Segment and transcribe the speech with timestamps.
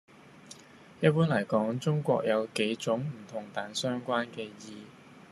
[0.99, 4.87] 一般嚟講，「中國」有幾種唔同但係相關嘅意